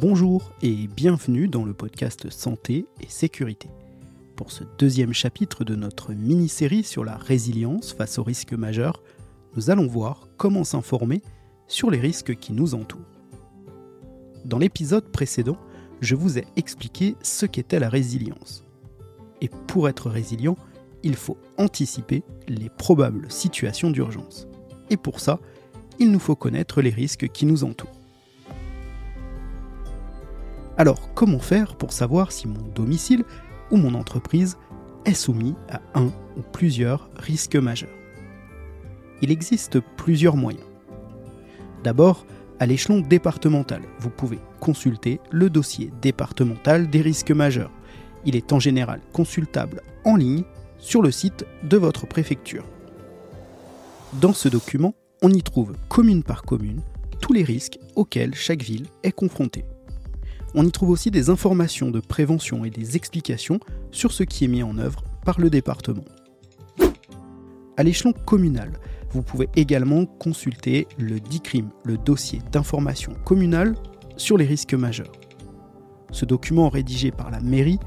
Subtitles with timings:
[0.00, 3.68] Bonjour et bienvenue dans le podcast Santé et Sécurité.
[4.36, 9.02] Pour ce deuxième chapitre de notre mini-série sur la résilience face aux risques majeurs,
[9.56, 11.20] nous allons voir comment s'informer
[11.66, 13.00] sur les risques qui nous entourent.
[14.44, 15.56] Dans l'épisode précédent,
[16.00, 18.64] je vous ai expliqué ce qu'était la résilience.
[19.40, 20.56] Et pour être résilient,
[21.02, 24.46] il faut anticiper les probables situations d'urgence.
[24.90, 25.40] Et pour ça,
[25.98, 27.97] il nous faut connaître les risques qui nous entourent.
[30.78, 33.24] Alors, comment faire pour savoir si mon domicile
[33.72, 34.56] ou mon entreprise
[35.06, 36.06] est soumis à un
[36.36, 37.90] ou plusieurs risques majeurs?
[39.20, 40.64] Il existe plusieurs moyens.
[41.82, 42.26] D'abord,
[42.60, 47.72] à l'échelon départemental, vous pouvez consulter le dossier départemental des risques majeurs.
[48.24, 50.44] Il est en général consultable en ligne
[50.78, 52.64] sur le site de votre préfecture.
[54.20, 56.82] Dans ce document, on y trouve commune par commune
[57.20, 59.64] tous les risques auxquels chaque ville est confrontée.
[60.54, 63.60] On y trouve aussi des informations de prévention et des explications
[63.90, 66.04] sur ce qui est mis en œuvre par le département.
[67.76, 68.72] À l'échelon communal,
[69.10, 73.74] vous pouvez également consulter le DICRIM, le dossier d'information communale
[74.16, 75.12] sur les risques majeurs.
[76.10, 77.78] Ce document rédigé par la mairie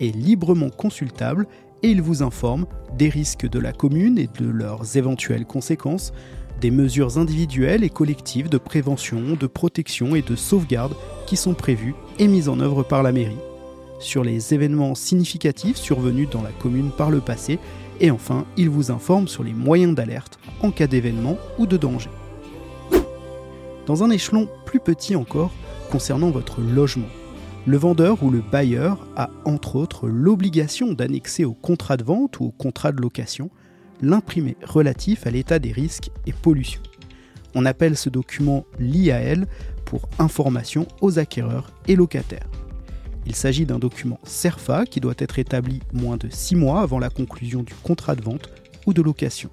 [0.00, 1.46] est librement consultable
[1.82, 2.66] et il vous informe
[2.98, 6.12] des risques de la commune et de leurs éventuelles conséquences,
[6.60, 10.94] des mesures individuelles et collectives de prévention, de protection et de sauvegarde
[11.30, 13.38] qui sont prévues et mises en œuvre par la mairie,
[14.00, 17.60] sur les événements significatifs survenus dans la commune par le passé,
[18.00, 22.10] et enfin, il vous informe sur les moyens d'alerte en cas d'événement ou de danger.
[23.86, 25.52] Dans un échelon plus petit encore,
[25.92, 27.06] concernant votre logement,
[27.64, 32.46] le vendeur ou le bailleur a entre autres l'obligation d'annexer au contrat de vente ou
[32.46, 33.50] au contrat de location
[34.02, 36.82] l'imprimé relatif à l'état des risques et pollutions.
[37.54, 39.46] On appelle ce document l'IAL
[39.90, 42.48] pour information aux acquéreurs et locataires.
[43.26, 47.10] Il s'agit d'un document CERFA qui doit être établi moins de 6 mois avant la
[47.10, 48.50] conclusion du contrat de vente
[48.86, 49.50] ou de location.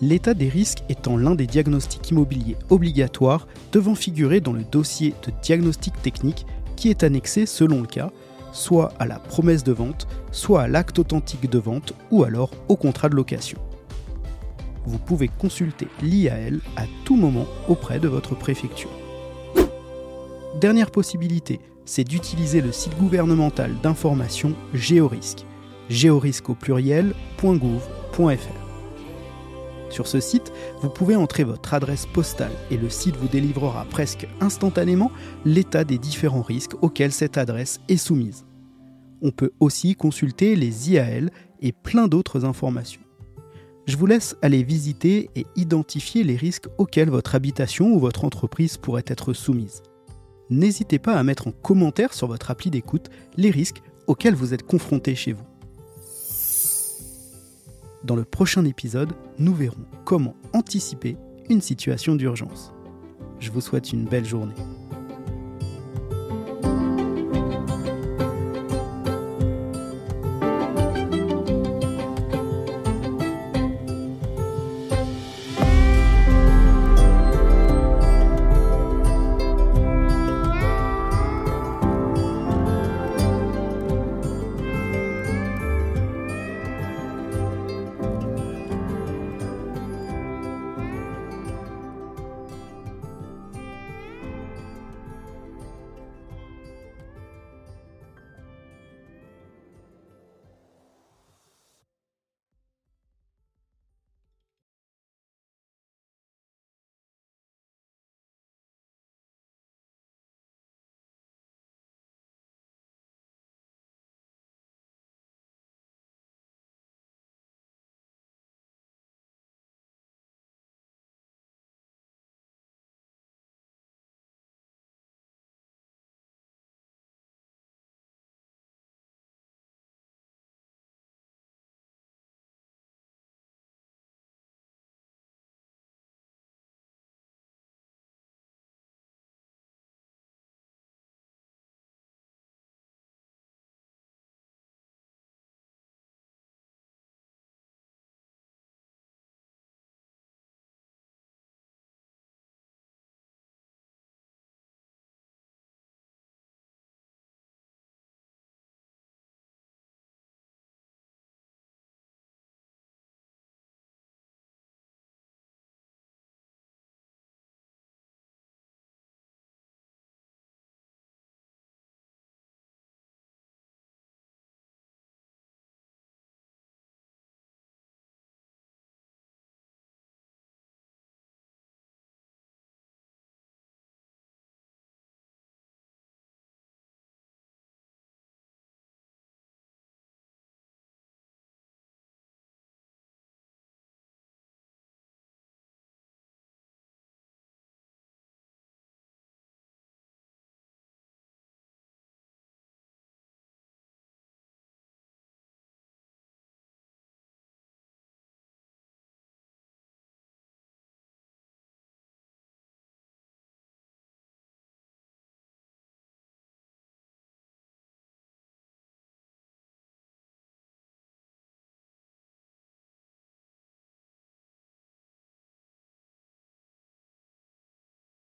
[0.00, 5.32] L'état des risques étant l'un des diagnostics immobiliers obligatoires devant figurer dans le dossier de
[5.40, 8.10] diagnostic technique qui est annexé selon le cas,
[8.50, 12.74] soit à la promesse de vente, soit à l'acte authentique de vente ou alors au
[12.74, 13.58] contrat de location.
[14.84, 18.90] Vous pouvez consulter l'IAL à tout moment auprès de votre préfecture.
[20.60, 25.44] Dernière possibilité, c'est d'utiliser le site gouvernemental d'information Géorisque,
[25.88, 28.30] géorisque au pluriel.gouv.fr.
[29.90, 34.28] Sur ce site, vous pouvez entrer votre adresse postale et le site vous délivrera presque
[34.40, 35.10] instantanément
[35.44, 38.46] l'état des différents risques auxquels cette adresse est soumise.
[39.22, 41.30] On peut aussi consulter les IAL
[41.62, 43.00] et plein d'autres informations.
[43.86, 48.76] Je vous laisse aller visiter et identifier les risques auxquels votre habitation ou votre entreprise
[48.76, 49.82] pourrait être soumise.
[50.50, 54.64] N'hésitez pas à mettre en commentaire sur votre appli d'écoute les risques auxquels vous êtes
[54.64, 55.44] confronté chez vous.
[58.04, 61.16] Dans le prochain épisode, nous verrons comment anticiper
[61.48, 62.72] une situation d'urgence.
[63.40, 64.54] Je vous souhaite une belle journée.